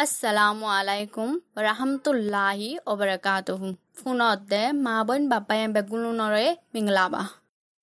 [0.00, 1.28] আসসালামু আলাইকুম
[1.60, 3.66] রহমতুল্লাহি ওবরাকাতুহু
[3.98, 7.22] ফোনতে মা বোন বাপায় বেগুলুনরে মিংলাবা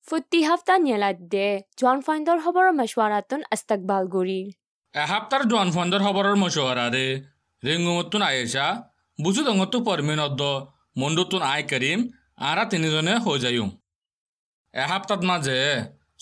[0.05, 1.47] ফুটি হাফতা নিয়ালাদে
[1.79, 4.41] জন ফাইন্দর খবর মশওয়ারাতুন আস্তাকবাল গরি
[4.93, 7.05] এসপ্তাহর জন ফন্দর খবরের মশওয়ারারে
[7.63, 8.65] রেঙ্গুমতুন আয়েশা
[9.19, 10.41] বুঝু দঙ্গতু পরমিন অদ্দ
[11.01, 11.99] মন্ডুতুন আই করিম
[12.49, 13.69] আরা তিনিজনে হৈ যায়ুম
[14.73, 15.57] এসপ্তাহত মাঝে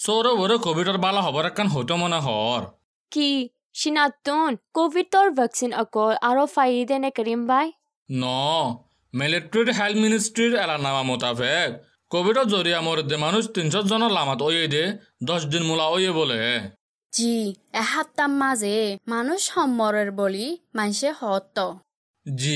[0.04, 2.64] সৌর বড় কোভিডর বালা খবর একখান হইতো মনে হর
[3.12, 3.30] কি
[3.76, 7.68] সিনাতুন কোভিড তোর ভ্যাকসিন অকল আরও ফাইদে নে করিম বাই
[8.10, 8.26] ন
[9.14, 11.70] মিলিটারির হেলথ মিনিস্ট্রির এলানামা মোতাবেক
[12.12, 14.84] কোভিডর জরিয়া মরদে মানুষ তিনশো জনের লামাত ওয়ে দে
[15.30, 16.40] দশ দিন মূলা ওয়ে বলে
[17.14, 17.34] জি
[17.82, 20.46] এসপ্তাহ মাঝে মানুষ সম্মরের বলি
[20.76, 21.58] মানুষে হত
[22.26, 22.56] জি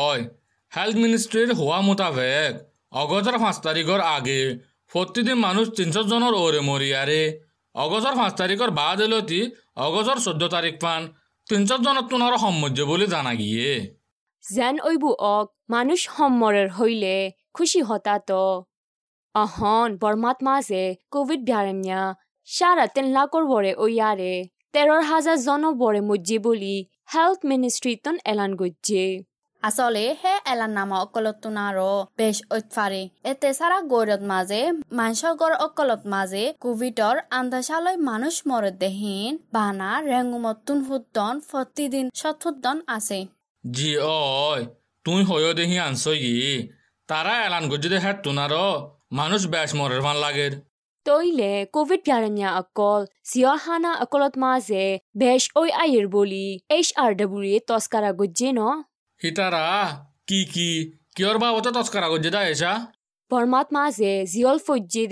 [0.00, 0.22] অয়
[0.72, 2.52] হেলথ মিনিস্ট্রির হওয়া মোতাবেক
[2.94, 4.40] অগস্টের পাঁচ তারিখের আগে
[4.90, 7.22] প্রতিদিন মানুষ তিনশো জনের ওরে মরিয়ারে
[7.74, 9.40] অগস্টের পাঁচ তারিখের বাদ এলতি
[9.86, 11.02] অগস্টের চোদ্দ তারিখ পান
[11.46, 13.70] তিনশো জনের তোনার সম্মজ্য বলে জানা গিয়ে।
[14.44, 17.14] যেন ওইবু অক মানুষ সম্মরের হইলে
[17.54, 18.44] খুশি হতা তো
[19.34, 22.02] অহন বর্মাত মাঝে কোভিড ব্যারেমিয়া
[22.48, 24.34] সারা তিন লাখর বরে ওইয়ারে
[24.72, 26.76] তেরোর হাজার জন বরে মজ্জি বলি
[27.14, 29.06] হেলথ মিনিস্ট্রি তন এলান গজ্জে।
[29.62, 34.60] আসলে হে এলার নামা অকলতুনারও বেশ ঐতফারে এতে সারা গৌরত মাঝে
[34.92, 43.18] মানসগর অকলত মাঝে কোভিডর আন্দাসালয় মানুষ মরে দেহীন বানা রেঙ্গুমতুন হুদ্দন প্রতিদিন সৎহুদ্দন আছে
[43.64, 43.90] জি
[44.42, 44.62] অয়
[45.04, 46.34] তুই হয়ে দেখি আনছ ই
[47.08, 48.68] তারা এলান করছে দে হ্যাঁ তোনারও
[49.12, 50.52] মানুষ বেশ মরের ভান লাগের
[51.06, 54.84] তইলে কোভিড ব্যারেমিয়া অকল জিয়র হানা অকলত মাঝে
[55.16, 58.60] বেশ ওই আয়ের বলি এইচ আর ডাব্লিউ তস্কারা গজ্জে ন
[59.20, 59.64] সীতাৰা
[60.26, 60.68] কি কি
[61.14, 62.72] কিয়ৰ বা অত তস্কাৰ আগত জেদা ziol
[63.30, 65.02] পৰমাত্মা যে জিয়ল ফৌজ্যে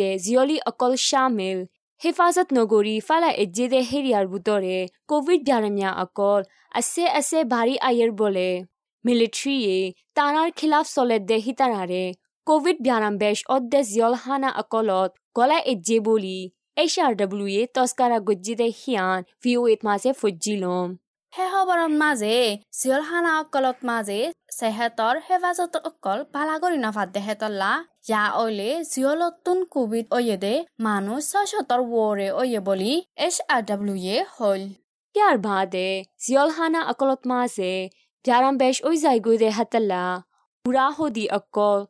[2.00, 6.40] হেফাজত নগৰী ফালা এজ্জে দে হেৰিয়াৰ বুটৰে কভিড ডাৰমীয়া অকল
[6.72, 8.48] আছে আছে ভাৰী আয়েৰ বলে
[9.04, 9.76] মিলিট্ৰীয়ে
[10.16, 12.04] তাৰাৰ খিলাফ চলে দে হিতাৰাৰে
[12.46, 16.38] কভিড ব্যায়াম বেশ অদ্দে জিয়ল হানা অকলত গলা এজ্জে বলি
[16.76, 20.88] এইচ আৰ ডব্লিউ এ তস্কাৰা গজ্জি দে সিয়ান ভিঅ' এত মাজে ফজ্জি ল'ম
[21.38, 22.36] খবৰৰ মাজে
[22.78, 24.18] চিয়লহানা অকলত মাজে
[24.52, 27.70] চেহেতৰ হেফাজত অকল পালাগৰি নফাত দেহেতল্লা
[28.08, 30.54] ইয়া অইলে জিয়লতুন কোভিড অয়েদে
[30.86, 32.92] মানুহ ছয়শতৰ ৱৰে অয়ে বুলি
[33.24, 34.62] এইচ আৰ ডাব্লিউ এ হ'ল।
[35.14, 35.88] ইয়ার বাদে
[36.24, 37.72] জিয়লহানা অকলত মাঝে
[38.24, 40.02] ব্যারাম বেশ ওই জায়গো দে হাতলা
[40.64, 41.80] পুরা হদি অকল,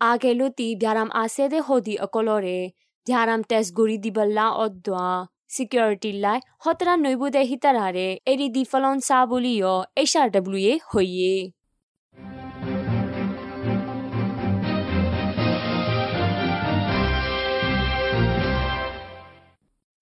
[0.00, 2.58] আগে লতি ব্যারাম আসে দে হদি অকলরে
[3.06, 5.08] ব্যারাম টেস্ট গড়ি দিবল্লা অদ্দা
[5.49, 10.73] সিকিউরিটি লাই হতরা নইবু দে হিতারারে এরি দি ফলন সা বলিও এইচ আর ডাব্লিউ এ
[10.91, 11.33] হইয়ে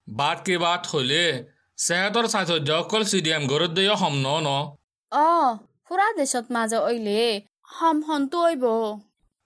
[0.08, 1.24] বাট কে বাট হলে
[1.78, 4.50] সেহেতৰ স্বাস্থ্য অকল চিডিএম ঘৰত দিয়ে সম ন ন
[5.12, 5.28] অ
[5.86, 7.22] ফুৰা দেশত মাজে অইলে
[7.74, 8.66] হম হন্তু অইব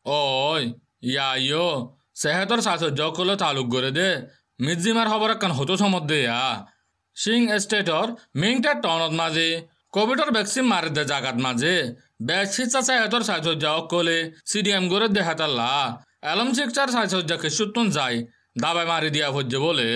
[0.05, 0.65] অয়
[1.05, 1.67] ইয়া ইয়
[2.21, 4.09] সেহেতৰ স্বাস্থ্য অকলে তালুক করে দে
[4.64, 5.74] মিজিমার খবর একখান হতো
[6.24, 6.40] ইয়া
[7.16, 8.06] সিং এষ্টেটৰ
[8.40, 9.48] মিংটা টাউনত মাজে,
[9.94, 11.74] কোভিডৰ ভেকচিন মাৰি দে জাগাত মাজে।
[12.28, 14.18] বেশ চিকিৎসা সেহেতৰ স্বাস্থ্য অকলে
[14.50, 15.70] চিডিএম ঘৰত দে হেতাল্লা
[16.32, 18.16] এলম চিকিৎসার স্বাস্থ্য খেসুতুন যায়,
[18.62, 19.88] দাবাই মারি দিয়া ভজ্য বলে।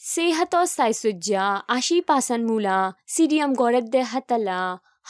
[0.00, 1.44] সেহাত সাইসুজ্জা
[1.76, 2.78] আশি পাসান মুলা
[3.14, 4.60] সিডিয়াম গড়ের দে হাতালা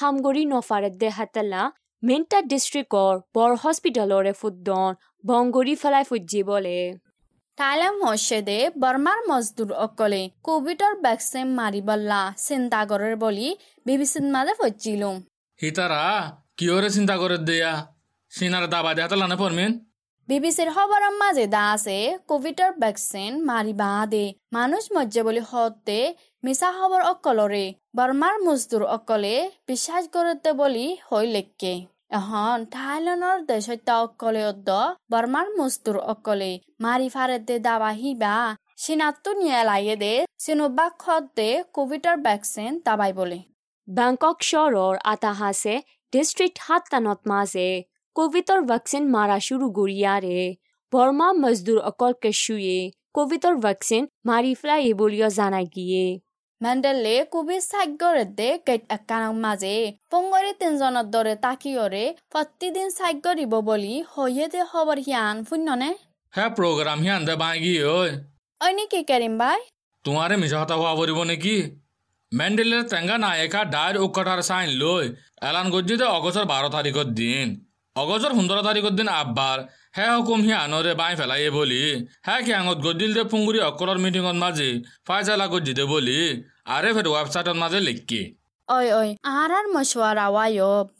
[0.01, 1.62] হামগড়ি নফারের দে হাতালা
[2.03, 4.91] মেন্টা ডিস্ট্রিক্টর বড় হসপিটালরে ফুদ্দন
[5.25, 6.78] বংগড়ি ফেলাই ফুজ্জি বলে।
[7.59, 13.48] থাইলেণ্ড মসজিদে বর্মার মজদুর অকলে কোভিডৰ ভেকচিন মাৰিবল্লা চিন্তা করার বলি
[13.87, 15.16] বিবিসির মাঝে ফজিলুম
[15.60, 16.03] হিতারা
[16.56, 17.72] কিয়রে চিন্তা করে দেয়া?
[18.32, 19.72] সিনার দাবা দেয়া তো লানে পরমিন
[20.28, 21.97] বিবিসির খবৰৰ মাজে দা আছে
[22.28, 25.98] কোভিডৰ ভেকচিন মাৰিবা দে মানুষ মজ্জে বুলি হতে
[26.45, 27.65] মিছা খবৰ অকলৰে
[27.97, 29.34] বৰ্মাৰ মজদুৰ অকলে
[29.68, 31.74] বিশ্বাস কৰোতে বুলি হৈ লেকে
[32.10, 34.74] এখন থাইলেণ্ডৰ দেশত্য অকলে অদ্দ
[35.12, 38.34] বৰ্মাৰ মজদুৰ অকলে। মাৰি ফাৰেতে দাবা হিবা।
[38.77, 41.06] চিনাতটো নিয়ালাইয়ে দে। চিনোবাক
[41.36, 43.39] দে কোভিডৰ ভেকচিন দাবাই বলে।
[43.89, 45.74] ব্যাংকক শহৰৰ আতাহাসে
[46.12, 47.68] ডিস্ট্রিক্ট হাত্তানত মাঝে
[48.16, 50.39] কোভিডৰ ভ্যাকচিন মারা শুরু গড়িয়ারে
[50.92, 52.77] বর্মা মজদুর অকল কেশুয়ে
[53.15, 56.04] কোভিডৰ ভ্যাকচিন মারি ফ্লাই বলিও জানা গিয়ে
[56.65, 59.72] মেণ্ডেলে কোভিড চাগ্যৰেতে গেট একানৰ মাজে।
[60.13, 65.91] পংগৰি তিনজনৰ দৰে তাকিয়ৰে প্ৰতিদিন চাগ্য দিব বুলি হৈয়ে দে খবৰ হিয়ান শূন্যনে
[66.34, 68.11] হে প্রোগ্রাম হি আন্দে বাঁগি ওই
[68.61, 69.59] অইনি কি কৰিম বাই?
[70.05, 71.57] তোমারে মিশা হতা হওয়া পড়িব নাকি
[72.33, 75.05] মেন্ডেলের তেঙ্গা নায়িকা ডায়ের উকটার সাইন লই
[75.49, 77.49] এলান গজ্জি দে অগস্টর বারো তারিখের দিন।
[78.03, 79.61] অগজৰ সোন্ধৰ তাৰিখৰ দিন আববাৰ
[79.97, 81.83] হে হুকুম সি আনৰে বাই পেলায়ে বুলি।
[82.29, 84.67] হে খেঙত গদিল দে পুংগুৰি অকলৰ মিটিঙত মাজে
[85.07, 86.17] ফাইজা আগত দিদে বুলি।
[86.77, 88.21] আৰে ফেৰ ৱেবছাইটৰ মাজে লিখকি।
[88.69, 89.03] ঐ ঐ
[89.35, 90.19] আৰ আৰ মছোৱাৰ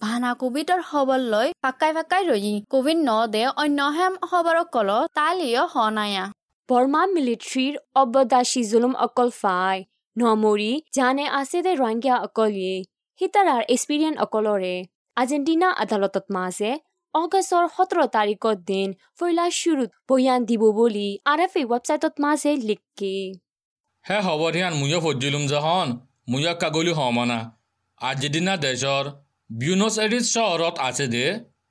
[0.05, 5.63] ভানা কোভিডৰ খবৰ লৈ ফাকাই ফাকাই ৰহি কোভিড ন দে অন্য হেম খবৰ কল তালিয়
[5.75, 6.25] হনায়া।
[6.69, 9.77] বৰ্মা মিলিট্ৰীৰ অবদাসী জুলুম অকল ফাই।
[10.17, 12.75] নমৰি জানে আছে দে ৰাংগীয়া অকলিয়ে
[13.21, 14.75] সীতাৰ এক্সপিৰিয়েঞ্চ অকলৰে।
[15.17, 16.71] আৰ্জেণ্টিনা আদালতত মাছে
[17.15, 23.11] অগষ্টৰ সোতৰ তাৰিখৰ দিন ফৈলা শুৰুত বয়ান দিব বুলি আৰ এফ এ ৱেবছাইটত মাজে লিখকে
[24.05, 25.93] হে হ'ব হিয়ান মুয় ফজিলুম জাহন
[26.29, 27.39] মুয় কাগলি হমানা
[28.01, 29.05] আজিদিনা দেশৰ
[29.51, 31.25] বিউনছ এৰিছ চহৰত আছে দে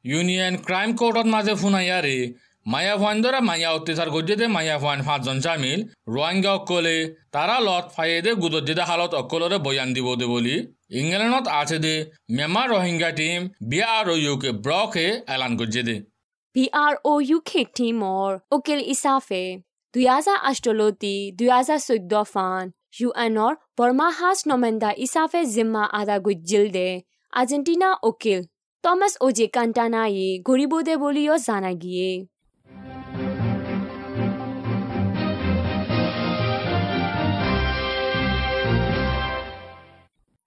[0.05, 2.15] ইউনিয়ন ক্ৰাইম কোৰ্টত মাজে ফুনাইয়াৰে
[2.65, 3.69] মায়া ফুৱাইনদৰে মায়া
[4.15, 5.79] গজ্জেদে মায়া ফুৱাইন পাঁচজন চামিল
[6.15, 6.97] ৰোহিংগা অকলে,
[7.35, 10.55] তাৰা লত ফাইদে গুদজ্জেদে হালত অকলৰে বয়ান দিব দে বুলি।
[10.99, 11.95] ইংলেণ্ডত আছে দে,
[12.37, 15.05] মেমা ৰোহিংগা টিম বিয়া আৰু ইউকে ব্ৰকে
[15.35, 15.97] এলান গজ্জেদে
[16.55, 19.43] বি আৰ অ' ইউ কে টিমৰ উকিল ইছাফে
[19.93, 22.63] দুই হাজাৰ আষ্টলতি দুই হাজাৰ চৈধ্য ফান
[22.97, 24.07] ইউ এনৰ বৰ্মা
[24.51, 26.89] নমেণ্ডা ইছাফে জিম্মা আদা গুজিল দে।
[27.33, 28.39] আৰ্জেণ্টিনা উকিল
[28.83, 32.11] টমাছ অজে কাণ্টানায়ে ঘূৰিব দে বুলিও জানা গিয়ে।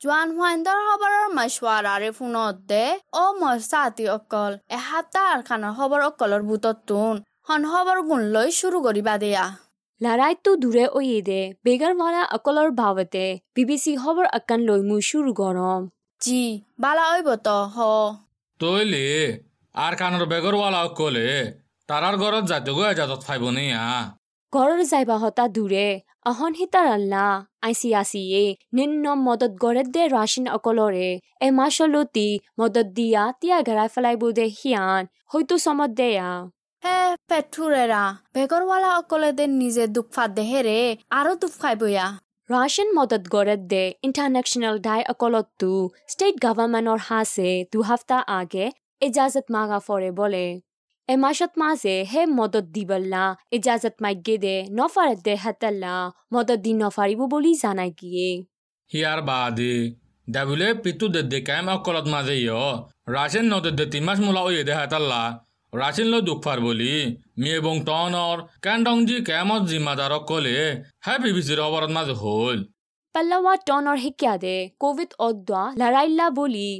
[0.00, 2.81] জোৱান হোৱাইণ্ডৰ খবৰৰ মাছৱাৰাৰে ফোনত দে
[3.14, 9.14] অ মই চাতি অকল এসপ্তাহ আৰখানৰ খবৰ অকলৰ বুটতোন সন খবৰ গুণ লৈ চুৰু কৰিবা
[9.22, 9.44] দিয়া।
[10.00, 15.26] লৰাইটো দূৰে অয়ে দে বেগাৰৱালা অকলৰ ভাৱতে বি বি চি খবৰ আকান লৈ মোৰ চুৰ
[15.40, 15.88] গৰম।
[16.20, 16.42] জি
[16.78, 17.88] বালা ঐ বত হ।
[18.60, 19.04] তইলে
[19.75, 21.26] আৰ কানৰ বেগৰৱালা অকলে
[21.88, 23.82] তাৰাৰ ঘৰত যাতে গৈ এজাজত ফাইব নেয়া
[24.56, 25.86] ঘৰৰ যাইবা হতা দূৰে
[26.30, 27.30] অহন হিতাৰ আল্লাহ
[27.66, 28.42] আইচি আছিয়ে
[28.76, 31.08] নিন্ন মদত গড়েত দে ৰাছিন অকলৰে
[31.40, 32.28] এ মাছলতি
[32.60, 36.28] মদত দিয়া তিয়া ঘেৰাই পেলাইব দে সিয়ান হয়তো চমত দেয়া
[36.82, 36.96] হে
[37.30, 38.02] পেঠুৰেৰা
[38.34, 40.78] বেগৰৱালা অকলে দে নিজে দুখ ফাট দেহেৰে
[41.18, 42.06] আৰু দুখ খাই বয়া
[42.50, 45.72] ৰাছিয়ান মদত গড়েত দে ইণ্টাৰনেশ্যনেল ডাই অকলতটো
[46.12, 48.64] ষ্টেট গভৰ্ণমেণ্টৰ হাছে দুসপ্তাহ আগে
[49.02, 50.46] ইজাজত মাগা ফৰে বলে।
[51.08, 55.94] এ মাসত মাঝে হে মদত দিবল্লা ইজাজত মাইগে দে নফাret দে হাতাল্লা
[56.32, 58.28] মদত দি নফাৰিব বুলি জানাই গিয়ে
[58.90, 59.74] হিয়াৰ বাদে
[60.28, 62.60] ডাবুলে পিতু দে দে কাইম অকলত মাজে ইয়
[63.08, 65.22] রাশিন নদে দে তিমাস মুলা ওই দে হাতাল্লা
[65.72, 66.94] রাশিন লো দুঃখার বলি
[67.40, 70.56] মি এবং টনর ক্যান্ডংজি কেমত জিম্মাদার অকলে
[71.04, 72.58] হ্যাঁ বিবিসির অবরত মাঝে হল
[73.14, 76.70] পল্লৱা টনৰ শিক্যা দে কোভিড অদ্বা লৰাইল্লা বুলি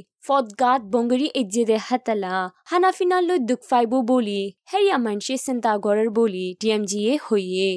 [1.87, 2.35] হাতালা
[2.69, 4.41] হানাফিনালৈ দুখ ফাইব বুলি
[4.71, 7.69] হেৰিয়া মানসে চিন্তা গড়ৰ বুলি ডি এম জিয়ে হৈয়ে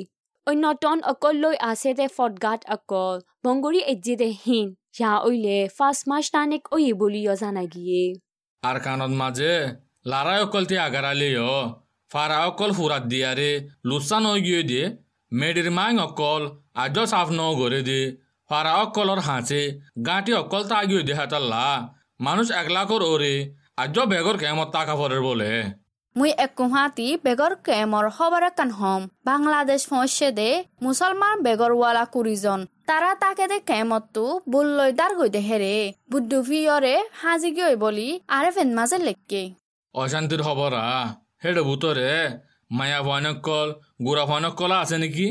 [0.46, 6.02] অন্য টন অকল লৈ আছে দে ফদগাত অকল বংগৰী এজ্জে দে হিন ইয়া ওইলে ফাৰ্ষ্ট
[6.10, 8.02] মাৰ্চ টানিক ওয়ে বুলি জানাই গিয়ে
[8.62, 9.52] আর কানত মাঝে
[10.06, 11.50] লারাই অকল তি আগারালে ইয়
[12.10, 13.50] ফারা অকল ফুরাত দিয়ারে
[13.84, 14.84] লুসান হয়ে গিয়ে দিয়ে
[15.32, 16.42] মেডির মাং অকল
[16.82, 18.00] আজ সাফ ন গড়ে দে
[18.50, 19.62] ফারা অকলর হাঁচে
[20.06, 21.64] গাঁটি অকল তা গিয়ে দে হাতাল্লা
[22.20, 23.34] মানুষ একলা কর ওরে
[23.76, 25.52] আজ বেগর কেমত টাকা পরে বলে।
[26.16, 30.50] মুই এক কুহাতি বেগর কেমর হবার কান হম। বাংলাদেশ ফসে দে
[30.82, 35.76] মুসলমান বেগর ওয়ালা কুড়িজন তারা তাকে দে কেমত তু বুল্লই দার গই দে হেরে
[36.10, 39.42] বুদ্ধু ফিয়রে হাজি গই বলি আরে ফেন মাঝে লেখকে
[39.94, 40.84] অশান্তির হবরা
[41.44, 42.10] হেডে ভূতরে
[42.70, 43.68] মায়া ভয়নক কল
[44.04, 45.26] গুড়া ভয়নক কলা আছে নাকি?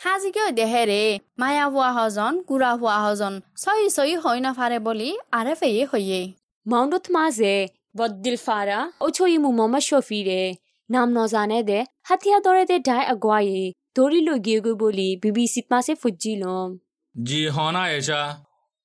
[0.00, 1.02] সাজি গৈ দে হেৰে
[1.40, 6.20] মায়া হোৱা হজন গুড়া হোৱা হজন চহি চহি হৈ নাফাৰে বুলি আৰে ফেয়ে হৈয়ে
[6.66, 7.54] মাউণ্ডত মাজে
[7.98, 10.42] বদ্দিল ফাৰা অচৈ মু মমা শফিৰে
[10.90, 11.78] নাম নজানে দে
[12.08, 13.60] হাতিয়া দৰে দে ডাই আগুৱায়ে
[13.96, 16.70] দৌৰি লৈ গিয়ে গৈ বুলি বি বি চিত মাছে ফুজি ল'ম।
[17.14, 18.22] জি হনা এসা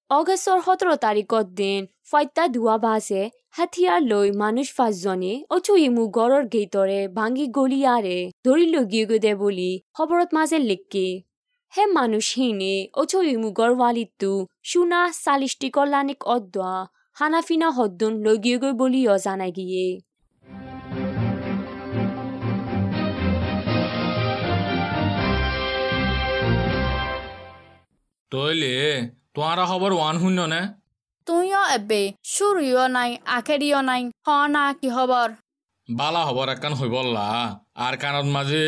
[0.09, 3.21] অগষ্টৰ সোতৰ তাৰিখৰ দিন ফত্যা ধোৱা বাছে
[3.57, 10.59] হাথিয়াৰ লৈ মানুহ পাঁচজনে অচুইমু গড়ৰ গেইটৰে ভাঙি গলিয়াৰে ধৰি লগি গে বুলি খবৰত মাজে
[10.69, 11.07] লিখি।
[11.73, 14.31] হে মানুহখিনি অচুইমু গড়ৱালীটো
[14.69, 16.71] সোণা চালিষ্টি কলানিক অদ্বা
[17.17, 19.87] হানাফিনা হদ্দুন লগি গৈ বুলিও জানাই গিয়ে।
[28.31, 28.73] তইলে
[29.35, 30.61] তোমারা খবর ওয়ান শূন্য নে?
[31.27, 32.01] তুইও এবে
[32.33, 35.29] চুৰিও নাই আখেৰিও নাই হনা কি খবৰ?
[35.89, 37.25] বালা খবর একখান হইবল্লা
[37.85, 38.65] আর কানত মাঝে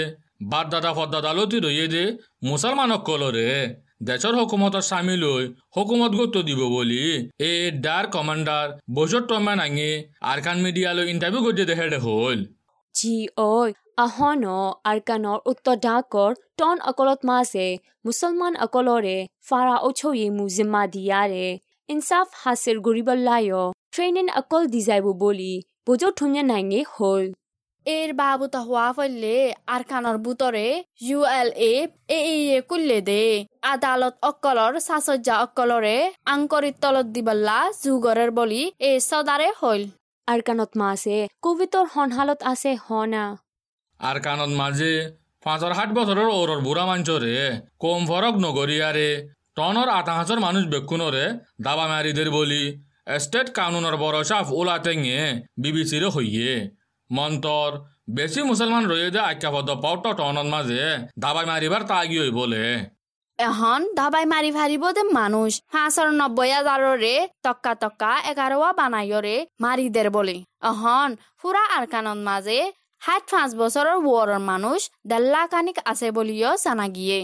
[0.51, 2.03] বাদ দাদা ফদাদা লতি রইয়ে দে
[2.49, 3.47] মুসলমান কলরে
[4.07, 5.45] দেশৰ হুকুমতৰ চামিল হৈ
[5.75, 7.01] হুকুমত গুৰুত্ব দিব বুলি
[7.49, 7.51] এ
[7.85, 9.89] ডাৰ কমাণ্ডাৰ বজৰ টমান আঙি
[10.31, 12.39] আৰকান মিডিয়ালৈ ইণ্টাৰভিউ কৰি দেখে দে হ'ল।
[12.95, 13.65] জি ঐ
[13.97, 14.43] আহন
[14.89, 17.63] আৰকানৰ উত্তৰ ডাকৰ টন অকলত মাছে
[18.05, 19.13] মুছলমান অকলৰে
[19.47, 21.45] ফাৰা অছয়ে মু জিম্মা দিয়াৰে।
[21.89, 23.63] ইনচাফ হাচিল কৰিবল্লায়
[23.93, 25.53] ট্ৰেইনিন অকল দি যাব বুলি
[25.87, 27.23] বুজো ধুনীয়া নাঙে হ'ল।
[27.85, 29.35] এর বাবুতা হওয়া ফেললে
[29.73, 30.67] আর কানর বুতরে
[31.07, 31.73] ইউ এল এ
[32.17, 32.21] এ
[32.69, 33.23] কুললে দে।
[33.73, 35.97] আদালত অকলর সাসজ্জা অকলরে
[36.33, 39.83] আংকরিত তলত দিবল্লা যুগরের বলি এ সদারে হইল
[40.27, 43.25] আৰকানত মাছে কোভিডৰ সন্হালত আছে হনা।
[43.99, 44.93] আর কানত মাঝে
[45.45, 47.35] পাঁচর হাট বছরের ওরর বুড়া মাঞ্চরে
[47.79, 49.09] কম ফরক নগরিয়ারে
[49.55, 51.25] টনর আতাহাসর মানুষ বেক্ষুনরে
[51.61, 52.63] দাবা মারিদের বলি
[53.15, 55.21] এস্টেট কানুনের বড় সাফ ওলা টেঙে
[55.57, 56.51] বিবিসির হইয়ে
[57.11, 57.69] মন্তর
[58.09, 60.83] বেশি মুসলমান রয়ে যে আজ্ঞাপদ পাউট টনত মাঝে
[61.19, 62.65] দাবাই মারিবার তাগি হই বলে।
[63.39, 68.71] এখন দাবাই মারি ফারিব দে মানুষ পাঁচর নব্বই হাজাররে টক্কা টক্কা এগারোয়া
[69.59, 70.37] মারি দের বলে।
[70.69, 72.59] এখন ফুরা আর কানত মাঝে
[73.01, 74.75] ষাট পাঁচ বছৰৰ ৱৰৰ মানুহ
[75.59, 77.19] আনিক আছে বুলিও জানা গিয়ে।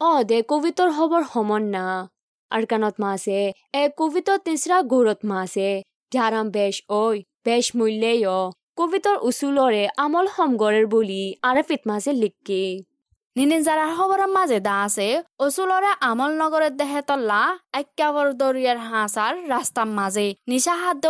[0.00, 1.84] অ দে কোভিডৰ খবৰ সমন না।
[2.50, 3.38] আৰকানত মাছে
[3.74, 5.68] এ কোভিডৰ তিসৰা গৌৰত মাছে
[6.12, 7.02] ধ্যাৰাম বেশ ঐ
[7.46, 8.12] বেশ মূল্যে
[8.78, 12.62] কোভিডৰ উচুলৰে আমল সমগৰেৰ বুলি আৰফিত মাছে লিখকে।
[13.38, 17.42] নিনে যারা খবরের মাঝে দা আছে ওসুলরে আমল নগরের দেহে তল্লা
[17.72, 21.04] এক্কাবর দরিয়ার হাসার রাস্তার মাঝে নিশা হাত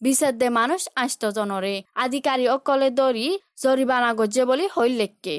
[0.00, 3.28] বিশেষ দে মানুষ আষ্ট জনরে আধিকারী অকলে দরি
[3.62, 5.36] জরিমানা গজ্জে বলি লেখকে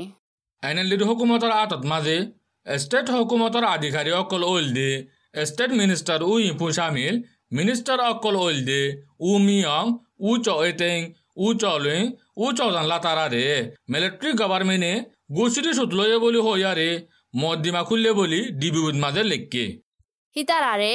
[0.64, 2.18] এনএলডির হুকুমতর আতত মাঝে
[2.66, 4.90] স্টেট হুকুমতর আধিকারী অকল ওইল দে
[5.46, 7.16] স্টেট মিনিস্টার উ ইপু সামিল
[7.52, 8.82] মিনিস্টার অকল ওইল দে
[9.20, 9.86] উ মিয়ং,
[10.20, 11.00] উ চ এতেং,
[11.38, 12.02] উ চলুই
[12.38, 13.46] উ চৌজান লাতারা রে
[13.90, 14.94] মিলিটারি গভর্নমেন্টে
[15.30, 16.90] গুছৰি সুতলয়ে বলি হৈ আৰে
[17.42, 19.66] মদ দিমা খুলিলে বুলি ডিবিবুদ মাজে লেকে
[20.36, 20.94] সীতাৰ আৰে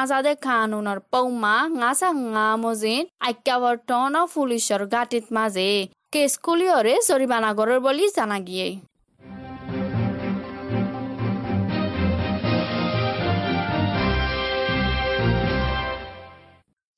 [0.00, 5.70] আজাদে খানুনৰ পৌমা গাছা গা মজিন আজ্ঞাবৰ্তন পুলিচৰ গাঁতিত মাজে
[6.12, 8.66] কেচকুলিয়ৰে জৰিমানা গড়ৰ বুলি জানাগিয়ে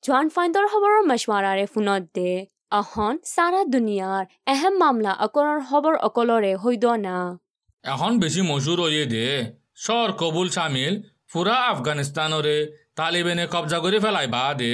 [0.05, 2.31] জোৱান ফাইণ্ডৰ খবৰৰ মছৱাৰাৰে ফোনত দে।
[2.73, 7.17] এখন চাৰা দুনিয়াৰ এহেম মামলা অকলৰ খবৰ অকলৰে হৈদ না
[7.85, 9.27] এখন বেশি মশুর হয়ে দে
[9.79, 10.95] সর কবুল সামিল
[11.33, 12.57] পুরা আফগানিস্তানরে
[12.97, 14.71] তালিবানে কবজা করে ফেলাই বা দে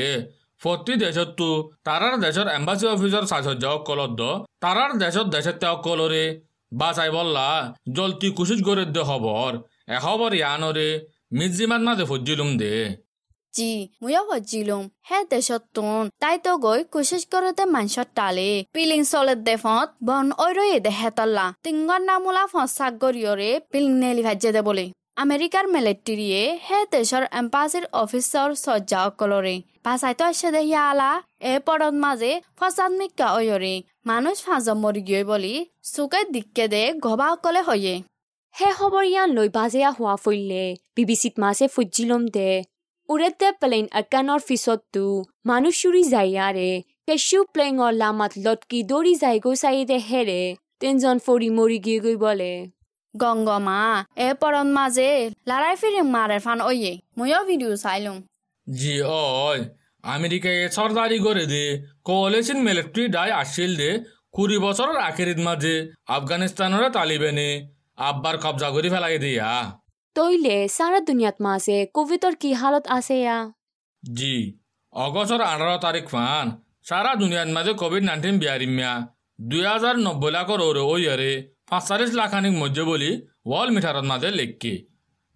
[0.61, 1.49] প্রতি দেশত তো
[1.85, 4.21] তারার দেশের এম্বাসি অফিসর সাজসজ্জ অকলত
[4.63, 6.25] তারার দেশত দেশের তে অকলরে
[6.73, 7.49] বাঁচাই বললা
[7.97, 9.51] জলতি কুচিত করে দে খবর
[9.89, 10.89] এ খবর ইয়ানরে
[11.33, 12.75] মিজিমাত মাঝে ফজিলুম দে
[13.59, 13.73] জি
[14.03, 19.89] মুয়া হজিলুম হে দেশত তুন তাই তো গৈ কোশিশ করতে মানসত টালে পিলিং চলেত দেফত,
[20.09, 24.87] বন ঐরয়ে দে হেতল্লা তিঙ্গন নামুলা ফসাক গরিয়রে পিলিং নেলি ভাজ্যে দে বলে
[25.25, 30.61] আমেরিকার মিলিটারিয়ে হে দেশৰ এম্বাসিৰ অফিচৰ সজ্জা অকলৰে। বাচাইতো আছে দে
[30.91, 31.11] আলা
[31.53, 33.75] এ পৰত মাজে ফসাদমিকা অয়ৰে
[34.09, 35.55] মানুষ ফাঁজ মৰি গিয়ে বলি
[35.93, 37.95] চুকে দিক্কে দে গবা অকলে হয়ে।
[38.55, 40.65] হে খবৰ ইয়ান লৈ বাজেয়া হোৱা ফৈলে
[40.97, 42.51] বিবিচিত মাছে ফুজিলম দে।
[43.09, 45.03] উৰেতে প্লেন আকানৰ পিছততো
[45.49, 46.69] মানুহ চুৰি যায় ইয়াৰে
[47.07, 50.41] কেঁচু প্লেঙৰ লামাত লটকি দৌৰি যায় গৈ চাই দে হেৰে
[50.81, 52.51] তেনজন ফৰি মৰি গিয়ে গৈ বলে
[53.15, 53.79] গংগমা
[54.19, 55.09] এ পৰত মাজে
[55.49, 58.17] লাৰাই ফিৰি মাৰে ফান অয়ে ময়ো ভিডিঅ' চাইলুম
[58.67, 59.59] জি ওই
[60.05, 61.65] আমেরিকায় সরদারি করে দে
[62.07, 63.91] কোয়ালিশন মিলিটারি ডাই আসছিল দে
[64.37, 65.75] কুড়ি বছরের আখেরিত মাঝে
[66.17, 67.49] আফগানিস্তানের তালিবানে
[68.09, 69.49] আব্বার কবজা করে ফেলাই দিয়া।
[70.19, 73.39] তইলে সারা দুনিয়াত মাসে কোভিডর কি হালত আছে ইয়া?
[74.03, 74.35] জি
[74.93, 76.47] অগস্টর আঠারো তারিখ ফান,
[76.89, 78.93] সারা দুনিয়ার মাঝে কোভিড নাইন্টিন বিয়ারিমিয়া
[79.51, 81.33] দুই হাজার নব্বই লাখর ওরে ওই আরে
[81.71, 83.11] পাঁচচাল্লিশ লাখানিক মধ্যে বলি
[83.49, 84.75] ওয়াল মিঠারত মাঝে লেখকে।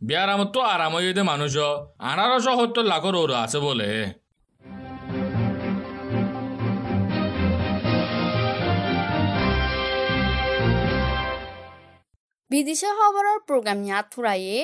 [0.01, 0.95] বিয়ারামত তো আরাম
[1.31, 1.55] মানুষ
[2.11, 3.91] আঠারোশো সত্তর লাখর ওরে আছে বলে।
[12.53, 14.57] বিদেশী খবৰৰ প্ৰগ্ৰাম ইয়াথুৰায়ে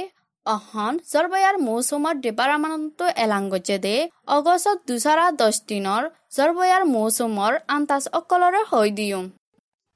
[0.46, 3.96] অহন জৰবায়াৰ মৌচুমৰ দেৱাৰামানন্ত এলাংগজে দে
[4.36, 6.02] অগষ্ট দুচাৰা দহ দিনৰ
[6.36, 9.22] জৰবায়াৰ মৌচুমৰ আন্তাজ অকলৰে হৈ দিওঁ।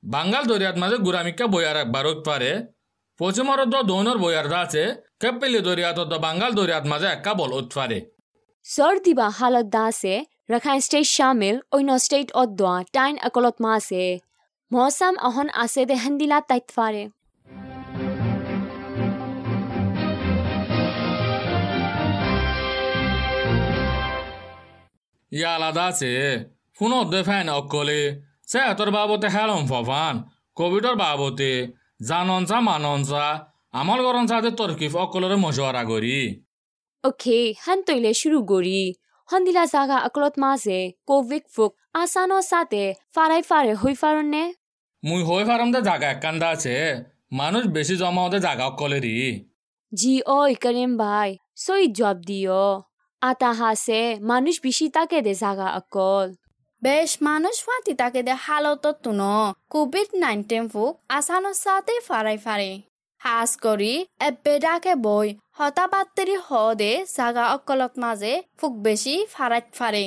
[0.03, 2.51] বাংগাল দৰিয়াত মাজে গুৰামিকা বয়াৰ আগবাৰত পাৰে।
[3.21, 4.83] পশ্চিমৰ দ দৌনৰ বয়াৰ আছে।
[5.23, 7.99] কেপেলি দৰিয়াত দ বাংগাল দৰিয়াত মাজে একা বল উৎফাৰে
[8.67, 10.15] জৰ দিবা হালত দা আছে।
[10.53, 14.05] ৰখাই ষ্টেট চামিল অন্য ষ্টেট অদ্দোৱা টাইন অকলত মা আছে।
[14.71, 17.03] মৌচাম অহন আছে দেহান দিলা তাইত ফাৰে
[25.33, 26.11] ইয়া আলাদা আছে।
[26.77, 28.03] ফোন দে ফ্যান অকলে।
[28.51, 30.15] সে এতর বাবতে হেলম ফফান।
[30.59, 31.53] কোভিডর বাবতে
[32.09, 33.27] জাননসা মাননসা
[33.81, 36.19] আমল গরনসা দে তরকিফ অকলরে মশওয়ারা করি
[37.05, 38.81] অ'কে হান তৈলে শুরু করি
[39.29, 42.83] হন্দিলা জাগা অকলত মাছে কোভিড ফুক আসানৰ সাথে
[43.15, 44.45] ফাৰাই ফাৰে হৈ ফাৰণে
[45.03, 46.75] মুই হই ফারাম দে জাগা একান্দা আছে।
[47.41, 49.17] মানুষ বেশি জমা হতে জাগা অকলেরই
[49.93, 51.31] জি অই করিম ভাই।
[51.65, 52.65] সই জব দিও
[53.23, 56.29] আতা হাসে মানুষ বেশি তাকে দে জাগা অকল।
[56.83, 59.35] বেশ মানুষ ফাঁতি তাকে দে হালত তুনো।
[59.73, 62.71] কোভিড নাইন্টিন ফুক আসানোর সাথে ফারাই ফারে।
[63.21, 63.95] হাস করি
[64.29, 66.49] এব্বে ডাকে বই হতাবাত্তরি হ
[66.81, 70.05] দে জাগা অকলত মাঝে ফুক বেশি ফারাইত ফারে।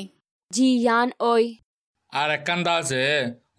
[0.51, 1.43] জি ইয়ান ওই।
[2.12, 3.03] আর একখান দা আছে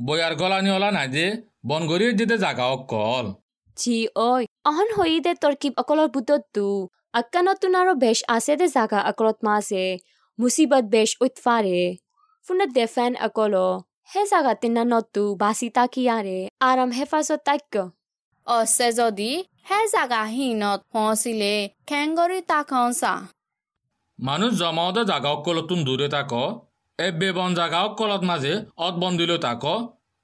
[0.07, 1.27] বইয়ার গলানি ওলা নাই যে
[1.69, 3.27] বনগরির যেতে জাগা অকল।
[3.77, 3.97] জি
[4.31, 9.37] ওই অহন হই দে তরকিব অকলৰ বুটতটো আক্কানতুন আকানো তোনাৰো বেশ আছে দে জাগা আক্ৰত
[9.47, 9.85] মাছে
[10.39, 11.79] মুচিবত বেশ উৎফাৰে
[12.45, 13.55] ফোন দেফেন অকল
[14.11, 16.39] হে জাগা তিনা নতু বাচি তাকি আৰে
[16.97, 17.75] হেফাজত তাক্য
[18.47, 19.31] অছে যদি
[19.69, 21.55] হে জাগা হীনত ফঁচিলে
[21.89, 23.15] খেংগৰি তাকাওঁ চা
[24.19, 26.33] মানুহ জমাওঁতে জাগা অকলতোন দূৰে তাক
[26.99, 29.65] এ বেবন জাগা অকলত মাজে অত বন তাক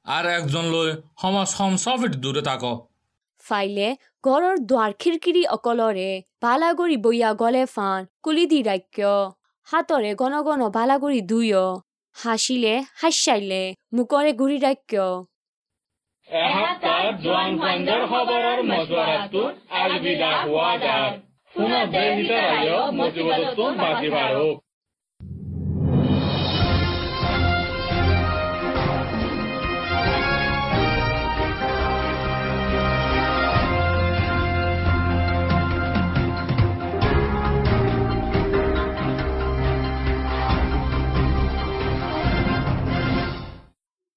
[0.06, 0.88] আৰু একজন লৈ
[1.20, 2.62] সমাজ সমচফিট দূৰে তাক
[3.40, 3.88] ফাইলে
[4.24, 6.10] ঘৰৰ দুৱাৰ খিৰিকিৰি অকলৰে
[6.42, 9.14] বালাগুৰি বৈয়া গলে ফান কুলি দি ৰাক্য
[9.68, 11.58] হাতৰে গণ গণ বালাগুৰি দুয়।
[12.16, 13.62] হাসিলে হাস্যাইলে
[13.94, 14.94] মুখৰে গুৰি ৰাক্য